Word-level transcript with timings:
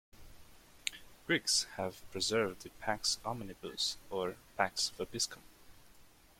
Greeks 1.27 1.67
have 1.77 2.01
preserved 2.09 2.63
the 2.63 2.71
"Pax 2.81 3.19
omnibus" 3.23 3.99
or 4.09 4.35
"Pax 4.57 4.89
vobiscum". 4.97 5.43